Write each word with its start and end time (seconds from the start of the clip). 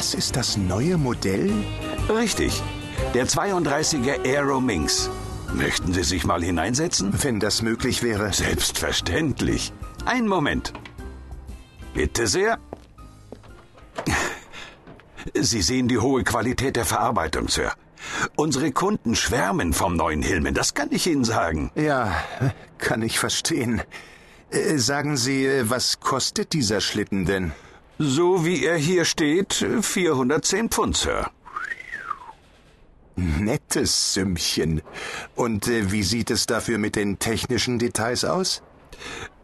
Das 0.00 0.14
ist 0.14 0.34
das 0.34 0.56
neue 0.56 0.96
Modell? 0.96 1.52
Richtig. 2.08 2.62
Der 3.12 3.26
32er 3.26 4.24
Aero 4.24 4.58
Minx. 4.58 5.10
Möchten 5.52 5.92
Sie 5.92 6.04
sich 6.04 6.24
mal 6.24 6.42
hineinsetzen? 6.42 7.12
Wenn 7.22 7.38
das 7.38 7.60
möglich 7.60 8.02
wäre. 8.02 8.32
Selbstverständlich. 8.32 9.74
Einen 10.06 10.26
Moment. 10.26 10.72
Bitte 11.92 12.26
sehr. 12.26 12.58
Sie 15.34 15.60
sehen 15.60 15.86
die 15.86 15.98
hohe 15.98 16.24
Qualität 16.24 16.76
der 16.76 16.86
Verarbeitung, 16.86 17.48
Sir. 17.48 17.70
Unsere 18.36 18.72
Kunden 18.72 19.14
schwärmen 19.14 19.74
vom 19.74 19.96
neuen 19.96 20.22
Hilmen, 20.22 20.54
das 20.54 20.72
kann 20.72 20.88
ich 20.92 21.06
Ihnen 21.08 21.24
sagen. 21.24 21.70
Ja, 21.74 22.16
kann 22.78 23.02
ich 23.02 23.18
verstehen. 23.18 23.82
Äh, 24.48 24.78
sagen 24.78 25.18
Sie, 25.18 25.44
äh, 25.44 25.68
was 25.68 26.00
kostet 26.00 26.54
dieser 26.54 26.80
Schlitten 26.80 27.26
denn? 27.26 27.52
So 28.02 28.46
wie 28.46 28.64
er 28.64 28.78
hier 28.78 29.04
steht, 29.04 29.52
410 29.82 30.70
Pfund, 30.70 30.96
Sir. 30.96 31.30
Nettes 33.14 34.14
Sümmchen. 34.14 34.80
Und 35.34 35.68
äh, 35.68 35.92
wie 35.92 36.02
sieht 36.02 36.30
es 36.30 36.46
dafür 36.46 36.78
mit 36.78 36.96
den 36.96 37.18
technischen 37.18 37.78
Details 37.78 38.24
aus? 38.24 38.62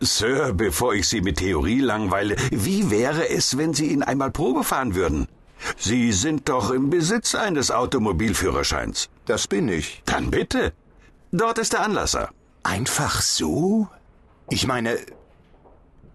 Sir, 0.00 0.54
bevor 0.54 0.94
ich 0.94 1.06
Sie 1.06 1.20
mit 1.20 1.36
Theorie 1.36 1.80
langweile, 1.80 2.36
wie 2.50 2.90
wäre 2.90 3.28
es, 3.28 3.58
wenn 3.58 3.74
Sie 3.74 3.88
ihn 3.88 4.02
einmal 4.02 4.30
Probe 4.30 4.64
fahren 4.64 4.94
würden? 4.94 5.28
Sie 5.76 6.12
sind 6.12 6.48
doch 6.48 6.70
im 6.70 6.88
Besitz 6.88 7.34
eines 7.34 7.70
Automobilführerscheins. 7.70 9.10
Das 9.26 9.48
bin 9.48 9.68
ich. 9.68 10.02
Dann 10.06 10.30
bitte. 10.30 10.72
Dort 11.30 11.58
ist 11.58 11.74
der 11.74 11.82
Anlasser. 11.82 12.30
Einfach 12.62 13.20
so? 13.20 13.86
Ich 14.48 14.66
meine. 14.66 14.96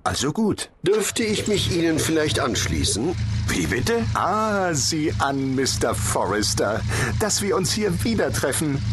Also 0.04 0.34
gut. 0.34 0.70
Dürfte 0.82 1.24
ich 1.24 1.48
mich 1.48 1.72
Ihnen 1.76 2.00
vielleicht 2.00 2.40
anschließen? 2.40 3.16
Wie 3.48 3.68
bitte? 3.68 4.04
Ah, 4.16 4.74
sieh 4.74 5.14
an, 5.20 5.56
Mr. 5.56 5.94
Forrester, 5.94 6.82
dass 7.20 7.42
wir 7.42 7.56
uns 7.56 7.72
hier 7.72 8.04
wieder 8.04 8.34
treffen. 8.34 8.84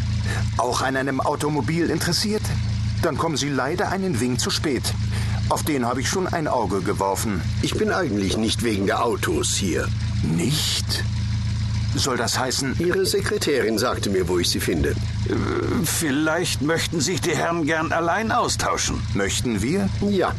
Auch 0.57 0.81
an 0.81 0.95
einem 0.95 1.19
Automobil 1.19 1.89
interessiert? 1.89 2.43
Dann 3.01 3.17
kommen 3.17 3.37
Sie 3.37 3.49
leider 3.49 3.89
einen 3.89 4.19
Wink 4.19 4.39
zu 4.39 4.51
spät. 4.51 4.83
Auf 5.49 5.63
den 5.63 5.85
habe 5.85 6.01
ich 6.01 6.09
schon 6.09 6.27
ein 6.27 6.47
Auge 6.47 6.81
geworfen. 6.81 7.41
Ich 7.63 7.73
bin 7.73 7.91
eigentlich 7.91 8.37
nicht 8.37 8.63
wegen 8.63 8.85
der 8.85 9.03
Autos 9.03 9.55
hier. 9.55 9.87
Nicht? 10.21 11.03
Soll 11.95 12.17
das 12.17 12.37
heißen. 12.37 12.75
Ihre 12.77 13.07
Sekretärin 13.07 13.79
sagte 13.79 14.11
mir, 14.11 14.27
wo 14.27 14.37
ich 14.37 14.49
sie 14.49 14.59
finde. 14.59 14.95
Vielleicht 15.83 16.61
möchten 16.61 17.01
sich 17.01 17.19
die 17.19 17.35
Herren 17.35 17.65
gern 17.65 17.91
allein 17.91 18.31
austauschen. 18.31 19.01
Möchten 19.15 19.63
wir? 19.63 19.89
Ja. 20.07 20.35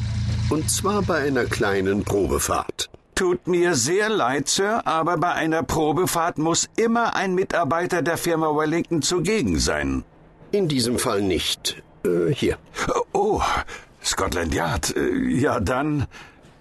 Und 0.51 0.71
zwar 0.71 1.03
bei 1.03 1.19
einer 1.23 1.45
kleinen 1.45 2.05
Probefahrt. 2.05 2.91
Tut 3.15 3.47
mir 3.47 3.75
sehr 3.75 4.09
leid, 4.09 4.49
Sir, 4.49 4.87
aber 4.87 5.17
bei 5.19 5.33
einer 5.33 5.63
Probefahrt 5.63 6.39
muss 6.39 6.69
immer 6.77 7.15
ein 7.15 7.35
Mitarbeiter 7.35 8.03
der 8.03 8.17
Firma 8.17 8.47
Wellington 8.57 9.03
zugegen 9.03 9.59
sein. 9.59 10.05
In 10.53 10.69
diesem 10.69 10.99
Fall 10.99 11.23
nicht. 11.23 11.83
Äh, 12.05 12.33
hier. 12.35 12.57
Oh, 13.13 13.41
Scotland 14.03 14.55
Yard. 14.55 14.97
Äh, 14.97 15.11
Ja, 15.29 15.61
dann. 15.61 16.07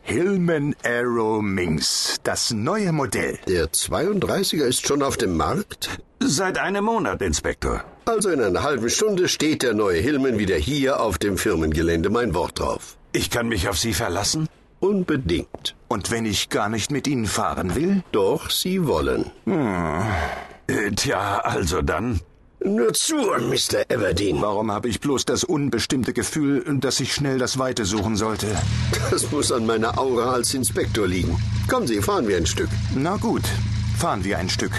Hillman 0.02 0.76
Aero 0.84 1.40
Minx, 1.42 2.18
das 2.24 2.52
neue 2.52 2.92
Modell. 2.92 3.38
Der 3.48 3.68
32er 3.68 4.64
ist 4.66 4.88
schon 4.88 5.04
auf 5.04 5.18
dem 5.18 5.38
Markt? 5.38 6.00
Seit 6.20 6.58
einem 6.58 6.86
Monat, 6.86 7.22
Inspektor. 7.22 7.84
Also 8.10 8.30
in 8.32 8.42
einer 8.42 8.64
halben 8.64 8.90
Stunde 8.90 9.28
steht 9.28 9.62
der 9.62 9.76
neue 9.76 10.00
Hillman 10.00 10.40
wieder 10.40 10.56
hier 10.56 11.00
auf 11.00 11.20
dem 11.20 11.38
Firmengelände. 11.38 12.10
Mein 12.10 12.34
Wort 12.34 12.58
drauf. 12.58 12.98
Ich 13.12 13.30
kann 13.30 13.48
mich 13.48 13.70
auf 13.70 13.78
Sie 13.78 13.94
verlassen? 13.94 14.48
Unbedingt. 14.80 15.76
Und 15.90 16.10
wenn 16.10 16.26
ich 16.26 16.50
gar 16.50 16.70
nicht 16.70 16.90
mit 16.90 17.08
Ihnen 17.08 17.28
fahren 17.28 17.76
will? 17.76 18.02
Doch, 18.12 18.50
Sie 18.50 18.88
wollen. 18.88 19.30
Äh, 19.46 20.90
Tja, 20.96 21.38
also 21.44 21.84
dann. 21.84 22.20
Nur 22.66 22.94
zu, 22.94 23.16
Mr. 23.16 23.88
Everdeen. 23.90 24.42
Warum 24.42 24.72
habe 24.72 24.90
ich 24.90 25.00
bloß 25.00 25.26
das 25.26 25.44
unbestimmte 25.44 26.12
Gefühl, 26.12 26.66
dass 26.80 27.00
ich 27.00 27.14
schnell 27.14 27.38
das 27.38 27.60
Weite 27.60 27.86
suchen 27.86 28.16
sollte? 28.16 28.48
Das 29.12 29.30
muss 29.32 29.52
an 29.52 29.68
meiner 29.68 30.00
Aura 30.00 30.32
als 30.32 30.56
Inspektor 30.56 31.06
liegen. 31.06 31.40
Kommen 31.70 31.86
Sie, 31.86 32.02
fahren 32.02 32.28
wir 32.28 32.38
ein 32.38 32.48
Stück. 32.48 32.70
Na 32.96 33.18
gut, 33.18 33.44
fahren 34.00 34.24
wir 34.24 34.40
ein 34.40 34.50
Stück. 34.50 34.72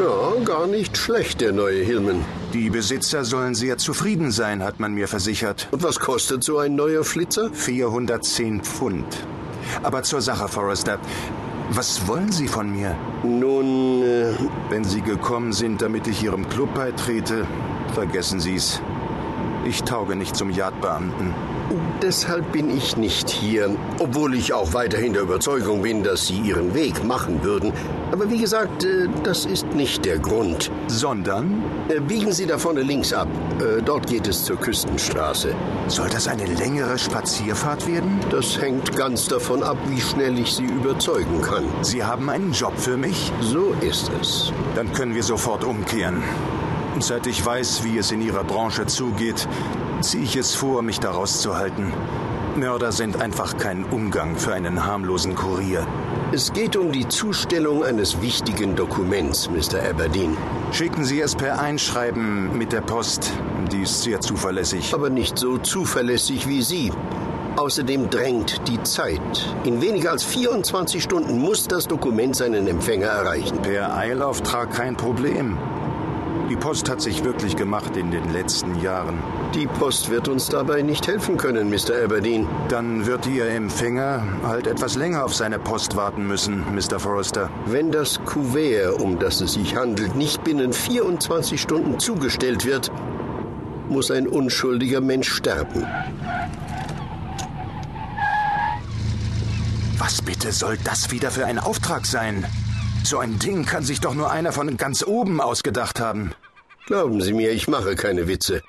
Ja, 0.00 0.32
gar 0.44 0.66
nicht 0.66 0.96
schlecht, 0.96 1.42
der 1.42 1.52
neue 1.52 1.82
Hillman. 1.82 2.24
Die 2.54 2.70
Besitzer 2.70 3.22
sollen 3.22 3.54
sehr 3.54 3.76
zufrieden 3.76 4.30
sein, 4.30 4.62
hat 4.62 4.80
man 4.80 4.94
mir 4.94 5.08
versichert. 5.08 5.68
Und 5.72 5.82
was 5.82 6.00
kostet 6.00 6.42
so 6.42 6.56
ein 6.56 6.74
neuer 6.74 7.04
Flitzer? 7.04 7.50
410 7.52 8.62
Pfund. 8.62 9.04
Aber 9.82 10.02
zur 10.02 10.22
Sache, 10.22 10.48
Forrester. 10.48 10.98
Was 11.72 12.08
wollen 12.08 12.32
Sie 12.32 12.48
von 12.48 12.70
mir? 12.70 12.96
Nun, 13.22 14.02
äh, 14.02 14.32
Wenn 14.70 14.84
Sie 14.84 15.02
gekommen 15.02 15.52
sind, 15.52 15.82
damit 15.82 16.06
ich 16.08 16.22
Ihrem 16.22 16.48
Club 16.48 16.74
beitrete, 16.74 17.46
vergessen 17.92 18.40
Sie's. 18.40 18.80
Ich 19.66 19.82
tauge 19.82 20.16
nicht 20.16 20.34
zum 20.34 20.50
Jagdbeamten. 20.50 21.34
Deshalb 22.02 22.52
bin 22.52 22.76
ich 22.76 22.96
nicht 22.96 23.30
hier, 23.30 23.76
obwohl 23.98 24.34
ich 24.34 24.52
auch 24.52 24.74
weiterhin 24.74 25.12
der 25.12 25.22
Überzeugung 25.22 25.82
bin, 25.82 26.02
dass 26.02 26.26
Sie 26.26 26.38
Ihren 26.38 26.74
Weg 26.74 27.04
machen 27.04 27.42
würden. 27.42 27.72
Aber 28.12 28.30
wie 28.30 28.38
gesagt, 28.38 28.84
äh, 28.84 29.08
das 29.22 29.44
ist 29.44 29.66
nicht 29.74 30.04
der 30.04 30.18
Grund. 30.18 30.70
Sondern? 30.88 31.62
Äh, 31.88 32.00
biegen 32.00 32.32
Sie 32.32 32.46
da 32.46 32.58
vorne 32.58 32.82
links 32.82 33.12
ab. 33.12 33.28
Äh, 33.60 33.82
dort 33.82 34.06
geht 34.06 34.26
es 34.26 34.44
zur 34.44 34.56
Küstenstraße. 34.56 35.54
Soll 35.88 36.08
das 36.08 36.26
eine 36.26 36.46
längere 36.46 36.98
Spazierfahrt 36.98 37.86
werden? 37.86 38.18
Das 38.30 38.60
hängt 38.60 38.96
ganz 38.96 39.28
davon 39.28 39.62
ab, 39.62 39.76
wie 39.88 40.00
schnell 40.00 40.38
ich 40.38 40.52
Sie 40.52 40.64
überzeugen 40.64 41.40
kann. 41.42 41.64
Sie 41.82 42.02
haben 42.02 42.28
einen 42.30 42.52
Job 42.52 42.74
für 42.76 42.96
mich? 42.96 43.32
So 43.40 43.74
ist 43.80 44.10
es. 44.20 44.52
Dann 44.74 44.92
können 44.92 45.14
wir 45.14 45.22
sofort 45.22 45.64
umkehren. 45.64 46.22
Seit 46.98 47.26
ich 47.26 47.44
weiß, 47.44 47.84
wie 47.84 47.98
es 47.98 48.10
in 48.10 48.20
Ihrer 48.20 48.44
Branche 48.44 48.86
zugeht, 48.86 49.48
ziehe 50.00 50.24
ich 50.24 50.36
es 50.36 50.54
vor, 50.54 50.82
mich 50.82 51.00
da 51.00 51.12
rauszuhalten. 51.12 51.92
Mörder 52.56 52.90
sind 52.90 53.22
einfach 53.22 53.56
kein 53.56 53.84
Umgang 53.84 54.36
für 54.36 54.52
einen 54.52 54.84
harmlosen 54.84 55.34
Kurier. 55.34 55.86
Es 56.32 56.52
geht 56.52 56.76
um 56.76 56.92
die 56.92 57.08
Zustellung 57.08 57.84
eines 57.84 58.20
wichtigen 58.20 58.74
Dokuments, 58.74 59.48
Mr. 59.48 59.88
Aberdeen. 59.88 60.36
Schicken 60.72 61.04
Sie 61.04 61.20
es 61.20 61.34
per 61.34 61.60
Einschreiben 61.60 62.56
mit 62.58 62.72
der 62.72 62.80
Post. 62.80 63.32
Die 63.72 63.82
ist 63.82 64.02
sehr 64.02 64.20
zuverlässig. 64.20 64.92
Aber 64.92 65.10
nicht 65.10 65.38
so 65.38 65.58
zuverlässig 65.58 66.48
wie 66.48 66.62
Sie. 66.62 66.92
Außerdem 67.56 68.10
drängt 68.10 68.68
die 68.68 68.82
Zeit. 68.82 69.20
In 69.64 69.80
weniger 69.80 70.10
als 70.10 70.24
24 70.24 71.02
Stunden 71.02 71.38
muss 71.38 71.66
das 71.66 71.86
Dokument 71.86 72.36
seinen 72.36 72.66
Empfänger 72.66 73.08
erreichen. 73.08 73.62
Per 73.62 73.96
Eilauftrag 73.96 74.70
kein 74.72 74.96
Problem. 74.96 75.56
Die 76.50 76.56
Post 76.56 76.90
hat 76.90 77.00
sich 77.00 77.22
wirklich 77.22 77.54
gemacht 77.54 77.96
in 77.96 78.10
den 78.10 78.32
letzten 78.32 78.74
Jahren. 78.80 79.22
Die 79.54 79.68
Post 79.68 80.10
wird 80.10 80.26
uns 80.26 80.48
dabei 80.48 80.82
nicht 80.82 81.06
helfen 81.06 81.36
können, 81.36 81.70
Mr. 81.70 82.02
Aberdeen. 82.04 82.48
Dann 82.68 83.06
wird 83.06 83.24
Ihr 83.28 83.46
Empfänger 83.46 84.24
halt 84.42 84.66
etwas 84.66 84.96
länger 84.96 85.24
auf 85.24 85.32
seine 85.32 85.60
Post 85.60 85.94
warten 85.94 86.26
müssen, 86.26 86.64
Mr. 86.74 86.98
Forrester. 86.98 87.50
Wenn 87.66 87.92
das 87.92 88.18
Kuvert, 88.24 89.00
um 89.00 89.20
das 89.20 89.40
es 89.40 89.52
sich 89.52 89.76
handelt, 89.76 90.16
nicht 90.16 90.42
binnen 90.42 90.72
24 90.72 91.60
Stunden 91.60 92.00
zugestellt 92.00 92.64
wird, 92.64 92.90
muss 93.88 94.10
ein 94.10 94.26
unschuldiger 94.26 95.00
Mensch 95.00 95.30
sterben. 95.32 95.86
Was 99.98 100.20
bitte 100.20 100.50
soll 100.50 100.78
das 100.82 101.12
wieder 101.12 101.30
für 101.30 101.46
ein 101.46 101.60
Auftrag 101.60 102.06
sein? 102.06 102.44
So 103.04 103.18
ein 103.18 103.38
Ding 103.38 103.66
kann 103.66 103.82
sich 103.82 104.00
doch 104.00 104.14
nur 104.14 104.30
einer 104.30 104.52
von 104.52 104.76
ganz 104.76 105.04
oben 105.04 105.40
ausgedacht 105.40 106.00
haben. 106.00 106.32
Glauben 106.86 107.20
Sie 107.20 107.32
mir, 107.32 107.50
ich 107.50 107.68
mache 107.68 107.96
keine 107.96 108.28
Witze. 108.28 108.62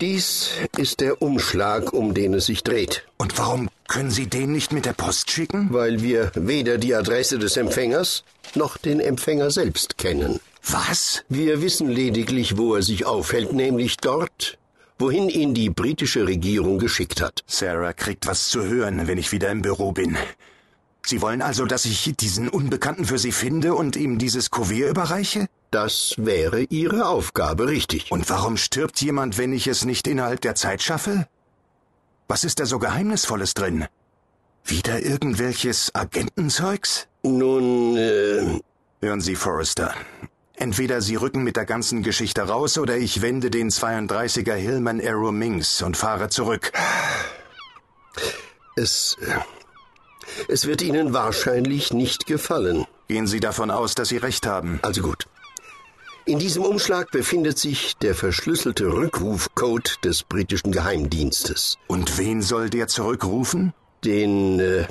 Dies 0.00 0.50
ist 0.76 1.00
der 1.00 1.22
Umschlag, 1.22 1.92
um 1.92 2.14
den 2.14 2.34
es 2.34 2.46
sich 2.46 2.62
dreht. 2.62 3.06
Und 3.16 3.38
warum 3.38 3.68
können 3.86 4.10
Sie 4.10 4.26
den 4.26 4.52
nicht 4.52 4.72
mit 4.72 4.86
der 4.86 4.92
Post 4.92 5.30
schicken? 5.30 5.68
Weil 5.70 6.02
wir 6.02 6.32
weder 6.34 6.78
die 6.78 6.94
Adresse 6.94 7.38
des 7.38 7.56
Empfängers 7.56 8.24
noch 8.54 8.76
den 8.76 9.00
Empfänger 9.00 9.50
selbst 9.50 9.98
kennen. 9.98 10.40
Was? 10.66 11.24
Wir 11.28 11.62
wissen 11.62 11.88
lediglich, 11.88 12.56
wo 12.56 12.74
er 12.74 12.82
sich 12.82 13.04
aufhält, 13.04 13.52
nämlich 13.52 13.98
dort, 13.98 14.58
wohin 14.98 15.28
ihn 15.28 15.54
die 15.54 15.70
britische 15.70 16.26
Regierung 16.26 16.78
geschickt 16.78 17.20
hat. 17.20 17.44
Sarah 17.46 17.92
kriegt 17.92 18.26
was 18.26 18.48
zu 18.48 18.64
hören, 18.64 19.06
wenn 19.06 19.18
ich 19.18 19.32
wieder 19.32 19.50
im 19.50 19.62
Büro 19.62 19.92
bin. 19.92 20.16
Sie 21.06 21.20
wollen 21.20 21.42
also, 21.42 21.66
dass 21.66 21.84
ich 21.84 22.14
diesen 22.18 22.48
Unbekannten 22.48 23.04
für 23.04 23.18
Sie 23.18 23.32
finde 23.32 23.74
und 23.74 23.96
ihm 23.96 24.18
dieses 24.18 24.50
Kuvert 24.50 24.90
überreiche? 24.90 25.46
Das 25.70 26.14
wäre 26.16 26.62
Ihre 26.62 27.06
Aufgabe, 27.06 27.68
richtig. 27.68 28.10
Und 28.10 28.28
warum 28.30 28.56
stirbt 28.56 29.00
jemand, 29.02 29.36
wenn 29.36 29.52
ich 29.52 29.66
es 29.66 29.84
nicht 29.84 30.06
innerhalb 30.06 30.40
der 30.40 30.54
Zeit 30.54 30.82
schaffe? 30.82 31.26
Was 32.26 32.44
ist 32.44 32.58
da 32.58 32.64
so 32.66 32.78
Geheimnisvolles 32.78 33.52
drin? 33.54 33.86
Wieder 34.64 35.02
irgendwelches 35.02 35.94
Agentenzeugs? 35.94 37.06
Nun, 37.22 37.96
äh, 37.96 38.60
Hören 39.02 39.20
Sie, 39.20 39.36
Forrester. 39.36 39.94
Entweder 40.56 41.02
Sie 41.02 41.16
rücken 41.16 41.42
mit 41.42 41.56
der 41.56 41.66
ganzen 41.66 42.02
Geschichte 42.02 42.40
raus 42.40 42.78
oder 42.78 42.96
ich 42.96 43.20
wende 43.20 43.50
den 43.50 43.68
32er 43.68 44.54
Hillman 44.54 45.00
Aero 45.00 45.30
Minx 45.32 45.82
und 45.82 45.98
fahre 45.98 46.30
zurück. 46.30 46.72
es. 48.76 49.18
äh, 49.20 49.34
Es 50.48 50.66
wird 50.66 50.82
Ihnen 50.82 51.12
wahrscheinlich 51.12 51.92
nicht 51.92 52.26
gefallen. 52.26 52.86
Gehen 53.08 53.26
Sie 53.26 53.40
davon 53.40 53.70
aus, 53.70 53.94
dass 53.94 54.08
Sie 54.08 54.16
recht 54.16 54.46
haben. 54.46 54.80
Also 54.82 55.02
gut. 55.02 55.26
In 56.26 56.38
diesem 56.38 56.62
Umschlag 56.62 57.10
befindet 57.10 57.58
sich 57.58 57.96
der 57.98 58.14
verschlüsselte 58.14 58.86
Rückrufcode 58.86 60.02
des 60.04 60.22
britischen 60.22 60.72
Geheimdienstes. 60.72 61.76
Und 61.86 62.16
wen 62.16 62.40
soll 62.40 62.70
der 62.70 62.88
zurückrufen? 62.88 63.74
Den, 64.04 64.58
äh, 64.58 64.86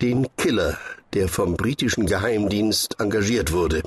den 0.00 0.28
Killer, 0.36 0.78
der 1.14 1.28
vom 1.28 1.56
britischen 1.56 2.06
Geheimdienst 2.06 3.00
engagiert 3.00 3.52
wurde. 3.52 3.82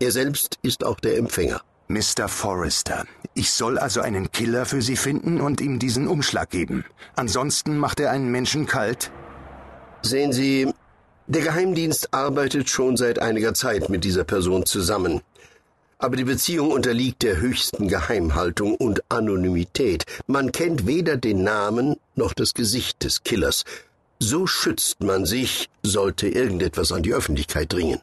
Er 0.00 0.10
selbst 0.10 0.58
ist 0.62 0.84
auch 0.84 0.98
der 0.98 1.16
Empfänger. 1.18 1.60
Mr. 1.88 2.28
Forrester, 2.28 3.06
ich 3.34 3.50
soll 3.50 3.78
also 3.78 4.00
einen 4.00 4.30
Killer 4.30 4.66
für 4.66 4.82
Sie 4.82 4.96
finden 4.96 5.40
und 5.40 5.60
ihm 5.60 5.78
diesen 5.78 6.06
Umschlag 6.06 6.50
geben. 6.50 6.84
Ansonsten 7.16 7.78
macht 7.78 8.00
er 8.00 8.10
einen 8.10 8.30
Menschen 8.30 8.66
kalt? 8.66 9.10
Sehen 10.02 10.32
Sie, 10.32 10.72
der 11.26 11.42
Geheimdienst 11.42 12.14
arbeitet 12.14 12.70
schon 12.70 12.96
seit 12.96 13.18
einiger 13.18 13.52
Zeit 13.52 13.90
mit 13.90 14.04
dieser 14.04 14.24
Person 14.24 14.64
zusammen. 14.64 15.20
Aber 15.98 16.16
die 16.16 16.24
Beziehung 16.24 16.70
unterliegt 16.70 17.22
der 17.22 17.38
höchsten 17.38 17.88
Geheimhaltung 17.88 18.76
und 18.76 19.02
Anonymität. 19.10 20.04
Man 20.26 20.52
kennt 20.52 20.86
weder 20.86 21.16
den 21.16 21.42
Namen 21.42 21.96
noch 22.14 22.32
das 22.32 22.54
Gesicht 22.54 23.02
des 23.02 23.24
Killers. 23.24 23.64
So 24.20 24.46
schützt 24.46 25.02
man 25.02 25.26
sich, 25.26 25.68
sollte 25.82 26.28
irgendetwas 26.28 26.92
an 26.92 27.02
die 27.02 27.12
Öffentlichkeit 27.12 27.72
dringen. 27.72 28.00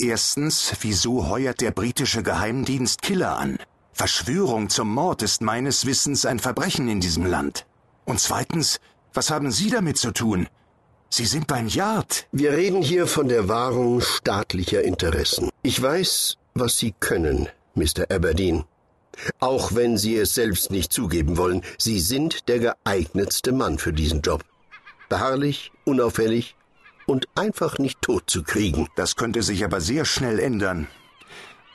Erstens, 0.00 0.72
wieso 0.80 1.28
heuert 1.28 1.60
der 1.60 1.70
britische 1.70 2.22
Geheimdienst 2.22 3.02
Killer 3.02 3.38
an? 3.38 3.58
Verschwörung 3.92 4.68
zum 4.68 4.92
Mord 4.92 5.22
ist 5.22 5.40
meines 5.40 5.86
Wissens 5.86 6.26
ein 6.26 6.38
Verbrechen 6.38 6.88
in 6.88 7.00
diesem 7.00 7.24
Land. 7.24 7.66
Und 8.04 8.20
zweitens, 8.20 8.78
was 9.12 9.30
haben 9.30 9.50
Sie 9.50 9.70
damit 9.70 9.96
zu 9.96 10.12
tun? 10.12 10.48
Sie 11.10 11.24
sind 11.24 11.46
beim 11.46 11.68
Yard. 11.68 12.26
Wir 12.32 12.52
reden 12.52 12.82
hier 12.82 13.06
von 13.06 13.28
der 13.28 13.48
Wahrung 13.48 14.00
staatlicher 14.00 14.82
Interessen. 14.82 15.50
Ich 15.62 15.80
weiß, 15.80 16.36
was 16.54 16.78
Sie 16.78 16.94
können, 17.00 17.48
Mr. 17.74 18.10
Aberdeen. 18.10 18.64
Auch 19.40 19.74
wenn 19.74 19.96
Sie 19.96 20.16
es 20.16 20.34
selbst 20.34 20.70
nicht 20.70 20.92
zugeben 20.92 21.36
wollen, 21.36 21.62
Sie 21.78 21.98
sind 21.98 22.48
der 22.48 22.58
geeignetste 22.58 23.52
Mann 23.52 23.78
für 23.78 23.92
diesen 23.92 24.20
Job. 24.20 24.44
Beharrlich, 25.08 25.72
unauffällig, 25.84 26.56
und 27.06 27.26
einfach 27.34 27.78
nicht 27.78 28.02
tot 28.02 28.24
zu 28.26 28.42
kriegen. 28.42 28.88
Das 28.94 29.16
könnte 29.16 29.42
sich 29.42 29.64
aber 29.64 29.80
sehr 29.80 30.04
schnell 30.04 30.38
ändern. 30.38 30.88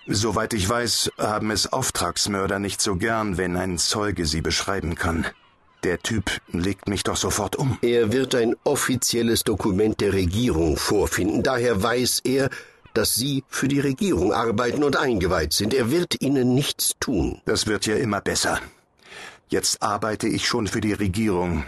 Soweit 0.06 0.54
ich 0.54 0.70
weiß, 0.70 1.12
haben 1.18 1.50
es 1.50 1.74
Auftragsmörder 1.74 2.60
nicht 2.60 2.82
so 2.82 2.98
gern, 2.98 3.38
wenn 3.38 3.58
ein 3.58 3.78
Zeuge 3.78 4.26
sie 4.26 4.42
beschreiben 4.42 4.96
kann. 4.96 5.26
Der 5.84 6.00
Typ 6.00 6.40
legt 6.52 6.88
mich 6.88 7.04
doch 7.04 7.18
sofort 7.18 7.58
um. 7.58 7.78
Er 7.82 8.14
wird 8.14 8.36
ein 8.36 8.56
offizielles 8.64 9.44
Dokument 9.44 10.00
der 10.00 10.14
Regierung 10.14 10.78
vorfinden. 10.78 11.44
Daher 11.44 11.84
weiß 11.84 12.22
er, 12.24 12.50
dass 12.94 13.16
Sie 13.16 13.44
für 13.50 13.68
die 13.68 13.82
Regierung 13.82 14.32
arbeiten 14.32 14.84
und 14.84 14.96
eingeweiht 14.96 15.52
sind. 15.52 15.74
Er 15.74 15.92
wird 15.92 16.22
Ihnen 16.22 16.54
nichts 16.56 16.94
tun. 17.00 17.42
Das 17.46 17.68
wird 17.68 17.86
ja 17.86 17.96
immer 17.96 18.22
besser. 18.22 18.60
Jetzt 19.50 19.82
arbeite 19.82 20.28
ich 20.28 20.48
schon 20.48 20.68
für 20.68 20.80
die 20.80 20.94
Regierung. 20.94 21.66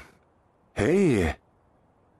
Hey, 0.73 1.35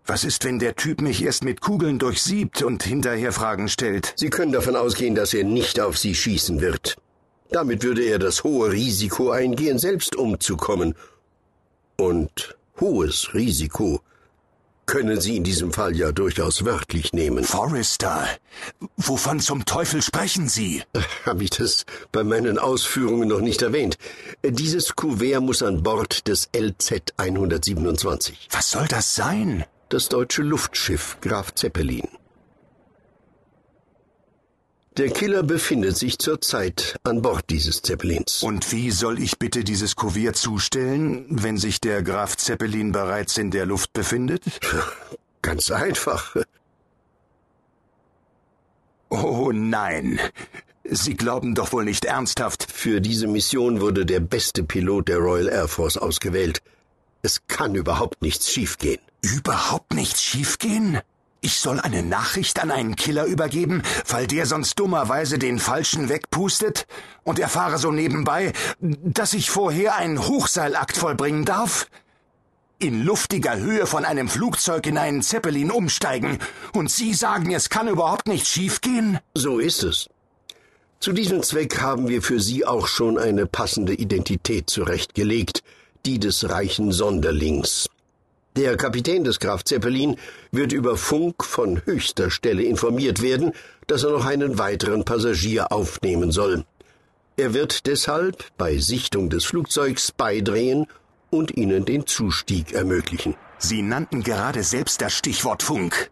was 0.05 0.23
ist, 0.23 0.43
wenn 0.43 0.59
der 0.59 0.75
Typ 0.75 1.01
mich 1.01 1.23
erst 1.23 1.43
mit 1.43 1.61
Kugeln 1.61 1.97
durchsiebt 1.97 2.61
und 2.61 2.83
hinterher 2.83 3.31
Fragen 3.31 3.69
stellt? 3.69 4.13
Sie 4.17 4.29
können 4.29 4.51
davon 4.51 4.75
ausgehen, 4.75 5.15
dass 5.15 5.33
er 5.33 5.45
nicht 5.45 5.79
auf 5.79 5.97
Sie 5.97 6.13
schießen 6.13 6.59
wird. 6.59 6.97
Damit 7.51 7.83
würde 7.83 8.03
er 8.03 8.19
das 8.19 8.43
hohe 8.43 8.71
Risiko 8.71 9.31
eingehen, 9.31 9.79
selbst 9.79 10.15
umzukommen. 10.15 10.93
Und 11.97 12.55
hohes 12.79 13.33
Risiko 13.33 14.01
können 14.85 15.19
Sie 15.19 15.37
in 15.37 15.43
diesem 15.43 15.73
Fall 15.73 15.95
ja 15.95 16.11
durchaus 16.11 16.63
wörtlich 16.63 17.11
nehmen. 17.13 17.43
Forrester, 17.43 18.27
wovon 18.97 19.39
zum 19.39 19.65
Teufel 19.65 20.01
sprechen 20.01 20.47
Sie? 20.47 20.83
Habe 21.25 21.43
ich 21.43 21.49
das 21.51 21.85
bei 22.11 22.23
meinen 22.23 22.59
Ausführungen 22.59 23.27
noch 23.29 23.41
nicht 23.41 23.61
erwähnt? 23.61 23.97
Dieses 24.43 24.95
Kuvert 24.95 25.41
muss 25.41 25.63
an 25.63 25.81
Bord 25.81 26.27
des 26.27 26.49
LZ 26.55 27.13
127. 27.17 28.49
Was 28.51 28.69
soll 28.69 28.87
das 28.87 29.15
sein? 29.15 29.65
das 29.89 30.09
deutsche 30.09 30.41
Luftschiff 30.41 31.17
Graf 31.21 31.53
Zeppelin. 31.53 32.07
Der 34.97 35.09
Killer 35.09 35.43
befindet 35.43 35.97
sich 35.97 36.19
zurzeit 36.19 36.97
an 37.03 37.21
Bord 37.21 37.49
dieses 37.49 37.81
Zeppelins. 37.81 38.43
Und 38.43 38.71
wie 38.71 38.91
soll 38.91 39.21
ich 39.21 39.37
bitte 39.37 39.65
dieses 39.65 39.97
Kuvert 39.97 40.37
zustellen, 40.37 41.25
wenn 41.29 41.57
sich 41.57 41.81
der 41.81 42.01
Graf 42.01 42.37
Zeppelin 42.37 42.93
bereits 42.93 43.37
in 43.37 43.51
der 43.51 43.65
Luft 43.65 43.91
befindet? 43.91 44.43
Ganz 45.41 45.69
einfach. 45.69 46.37
Oh 49.09 49.51
nein. 49.53 50.17
Sie 50.85 51.15
glauben 51.15 51.55
doch 51.55 51.73
wohl 51.73 51.83
nicht 51.83 52.05
ernsthaft. 52.05 52.65
Für 52.71 53.01
diese 53.01 53.27
Mission 53.27 53.81
wurde 53.81 54.05
der 54.05 54.21
beste 54.21 54.63
Pilot 54.63 55.09
der 55.09 55.17
Royal 55.17 55.49
Air 55.49 55.67
Force 55.67 55.97
ausgewählt. 55.97 56.61
Es 57.21 57.41
kann 57.47 57.75
überhaupt 57.75 58.21
nichts 58.21 58.49
schiefgehen. 58.49 59.01
Überhaupt 59.21 59.93
nichts 59.93 60.23
schiefgehen? 60.23 61.01
Ich 61.45 61.59
soll 61.59 61.79
eine 61.79 62.01
Nachricht 62.01 62.59
an 62.59 62.71
einen 62.71 62.95
Killer 62.95 63.25
übergeben, 63.25 63.83
weil 64.07 64.25
der 64.25 64.47
sonst 64.47 64.79
dummerweise 64.79 65.37
den 65.37 65.59
Falschen 65.59 66.09
wegpustet 66.09 66.87
und 67.23 67.37
erfahre 67.37 67.77
so 67.77 67.91
nebenbei, 67.91 68.51
dass 68.79 69.35
ich 69.35 69.51
vorher 69.51 69.95
einen 69.95 70.27
Hochseilakt 70.27 70.97
vollbringen 70.97 71.45
darf? 71.45 71.85
In 72.79 73.05
luftiger 73.05 73.57
Höhe 73.57 73.85
von 73.85 74.05
einem 74.05 74.27
Flugzeug 74.27 74.87
in 74.87 74.97
einen 74.97 75.21
Zeppelin 75.21 75.69
umsteigen 75.69 76.39
und 76.73 76.89
Sie 76.89 77.13
sagen, 77.13 77.53
es 77.53 77.69
kann 77.69 77.89
überhaupt 77.89 78.27
nicht 78.27 78.47
schiefgehen? 78.47 79.19
So 79.35 79.59
ist 79.59 79.83
es. 79.83 80.09
Zu 80.99 81.13
diesem 81.13 81.43
Zweck 81.43 81.79
haben 81.79 82.07
wir 82.07 82.23
für 82.23 82.39
Sie 82.39 82.65
auch 82.65 82.87
schon 82.87 83.19
eine 83.19 83.45
passende 83.45 83.93
Identität 83.93 84.71
zurechtgelegt, 84.71 85.61
die 86.07 86.17
des 86.17 86.49
reichen 86.49 86.91
Sonderlings. 86.91 87.87
Der 88.55 88.77
Kapitän 88.77 89.25
des 89.25 89.41
Graf 89.41 89.65
Zeppelin 89.65 90.15
wird 90.49 90.71
über 90.71 90.95
Funk 90.95 91.43
von 91.43 91.81
höchster 91.85 92.31
Stelle 92.31 92.63
informiert 92.63 93.21
werden, 93.21 93.51
dass 93.87 94.03
er 94.03 94.11
noch 94.11 94.23
einen 94.23 94.57
weiteren 94.57 95.03
Passagier 95.03 95.73
aufnehmen 95.73 96.31
soll. 96.31 96.63
Er 97.35 97.53
wird 97.53 97.85
deshalb 97.85 98.45
bei 98.57 98.77
Sichtung 98.77 99.29
des 99.29 99.43
Flugzeugs 99.43 100.13
beidrehen 100.13 100.87
und 101.29 101.57
ihnen 101.57 101.83
den 101.83 102.07
Zustieg 102.07 102.71
ermöglichen. 102.71 103.35
Sie 103.57 103.81
nannten 103.81 104.23
gerade 104.23 104.63
selbst 104.63 105.01
das 105.01 105.11
Stichwort 105.13 105.61
Funk. 105.61 106.09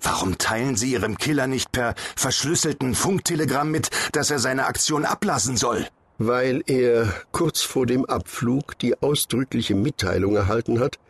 Warum 0.00 0.38
teilen 0.38 0.76
Sie 0.76 0.92
Ihrem 0.92 1.18
Killer 1.18 1.48
nicht 1.48 1.72
per 1.72 1.96
verschlüsselten 2.14 2.94
Funktelegramm 2.94 3.72
mit, 3.72 3.90
dass 4.12 4.30
er 4.30 4.38
seine 4.38 4.66
Aktion 4.66 5.04
ablassen 5.04 5.56
soll? 5.56 5.84
Weil 6.16 6.62
er 6.68 7.12
kurz 7.32 7.62
vor 7.62 7.86
dem 7.86 8.04
Abflug 8.04 8.78
die 8.78 9.02
ausdrückliche 9.02 9.74
Mitteilung 9.74 10.36
erhalten 10.36 10.78
hat, 10.78 11.00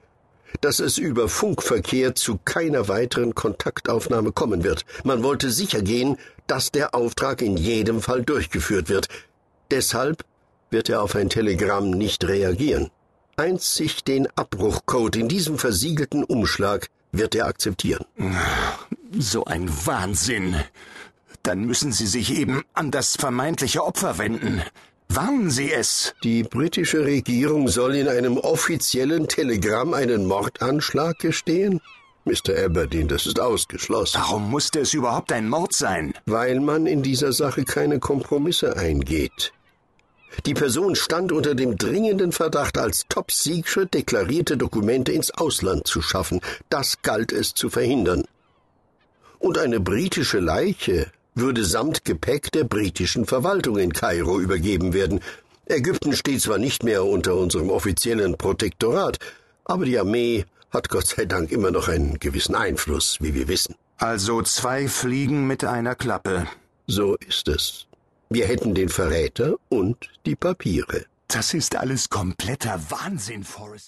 dass 0.61 0.79
es 0.79 0.99
über 0.99 1.29
Funkverkehr 1.29 2.15
zu 2.15 2.39
keiner 2.45 2.89
weiteren 2.89 3.35
Kontaktaufnahme 3.35 4.33
kommen 4.33 4.65
wird. 4.65 4.85
Man 5.05 5.23
wollte 5.23 5.51
sicher 5.51 5.83
gehen, 5.83 6.17
dass 6.47 6.71
der 6.71 6.95
Auftrag 6.95 7.43
in 7.43 7.57
jedem 7.57 8.03
Fall 8.03 8.23
durchgeführt 8.23 8.89
wird. 8.89 9.09
Deshalb 9.71 10.25
wird 10.71 10.89
er 10.89 11.03
auf 11.03 11.15
ein 11.15 11.31
Telegramm 11.31 11.91
nicht 11.91 12.25
reagieren. 12.25 12.91
Einzig 13.37 14.05
den 14.05 14.29
Abbruchcode 14.37 15.17
in 15.17 15.29
diesem 15.29 15.59
versiegelten 15.59 16.25
Umschlag 16.25 16.89
wird 17.13 17.35
er 17.35 17.47
akzeptieren. 17.47 18.05
So 19.19 19.45
ein 19.45 19.69
Wahnsinn. 19.87 20.57
Dann 21.43 21.65
müssen 21.65 21.93
Sie 21.93 22.07
sich 22.07 22.37
eben 22.37 22.63
an 22.73 22.91
das 22.91 23.17
vermeintliche 23.17 23.85
Opfer 23.85 24.19
wenden. 24.19 24.63
Warnen 25.15 25.49
Sie 25.49 25.71
es! 25.71 26.13
Die 26.25 26.43
britische 26.43 27.05
Regierung 27.05 27.69
soll 27.69 27.95
in 27.95 28.09
einem 28.09 28.37
offiziellen 28.37 29.29
Telegramm 29.29 29.95
einen 29.95 30.27
Mordanschlag 30.27 31.21
gestehen? 31.21 31.81
Mr. 32.25 32.65
Aberdeen, 32.65 33.07
das 33.07 33.25
ist 33.27 33.39
ausgeschlossen. 33.39 34.21
Warum 34.21 34.51
musste 34.51 34.81
es 34.81 34.93
überhaupt 34.93 35.31
ein 35.31 35.49
Mord 35.49 35.73
sein? 35.73 36.15
Weil 36.27 36.59
man 36.59 36.87
in 36.87 37.05
dieser 37.05 37.33
Sache 37.33 37.63
keine 37.65 38.01
Kompromisse 38.01 38.77
eingeht. 38.77 39.53
Die 40.47 40.55
Person 40.55 40.97
stand 40.97 41.31
unter 41.31 41.55
dem 41.55 41.79
dringenden 41.79 42.33
Verdacht, 42.33 42.77
als 42.77 43.05
Top 43.09 43.31
deklarierte 43.93 44.57
Dokumente 44.57 45.13
ins 45.13 45.31
Ausland 45.31 45.87
zu 45.87 46.03
schaffen. 46.03 46.41
Das 46.71 47.03
galt 47.03 47.31
es 47.31 47.55
zu 47.55 47.71
verhindern. 47.71 48.25
Und 49.39 49.59
eine 49.59 49.79
britische 49.79 50.41
Leiche 50.41 51.13
würde 51.35 51.65
samt 51.65 52.05
Gepäck 52.05 52.53
der 52.53 52.65
britischen 52.65 53.27
Verwaltung 53.27 53.79
in 53.79 53.93
Kairo 53.93 54.41
übergeben 54.41 54.93
werden. 54.93 55.21
Ägypten 55.67 56.15
steht 56.15 56.43
zwar 56.43 56.59
nicht 56.59 56.85
mehr 56.85 57.05
unter 57.05 57.37
unserem 57.37 57.71
offiziellen 57.71 58.37
Protektorat, 58.37 59.19
aber 59.65 59.85
die 59.85 59.99
Armee 59.99 60.45
hat 60.71 60.89
Gott 60.89 61.07
sei 61.07 61.25
Dank 61.25 61.51
immer 61.53 61.71
noch 61.71 61.89
einen 61.89 62.19
gewissen 62.19 62.55
Einfluss, 62.55 63.19
wie 63.21 63.35
wir 63.35 63.49
wissen. 63.49 63.75
Also 63.97 64.43
zwei 64.43 64.89
Fliegen 64.89 65.47
mit 65.47 65.65
einer 65.65 65.95
Klappe. 65.95 66.47
So 66.87 67.17
ist 67.17 67.49
es. 67.49 67.87
Wir 68.29 68.47
hätten 68.47 68.75
den 68.75 68.89
Verräter 68.89 69.55
und 69.69 69.97
die 70.27 70.37
Papiere. 70.37 71.07
Das 71.29 71.55
ist 71.55 71.77
alles 71.77 72.11
kompletter 72.11 72.81
Wahnsinn, 72.91 73.45
Forrest. 73.45 73.83